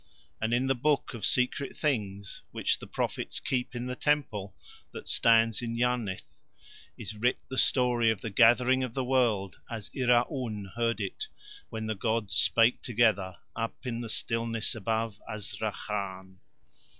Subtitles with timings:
[0.41, 4.55] And in the Book of Secret Things which the prophets keep in the Temple
[4.93, 6.23] that stands in Yarnith
[6.97, 11.27] is writ the story of the gathering of the world as Iraun heard it
[11.69, 16.37] when the gods spake together, up in the stillness above Azrakhan.